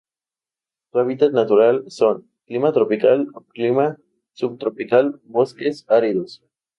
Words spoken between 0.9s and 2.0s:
Su hábitat natural